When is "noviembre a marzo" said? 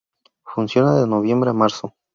1.05-1.95